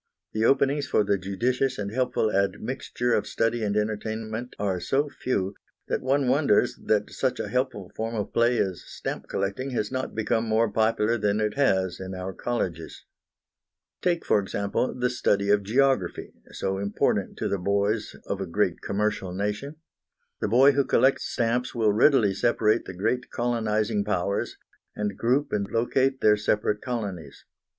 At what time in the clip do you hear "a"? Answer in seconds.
7.39-7.49, 18.41-18.47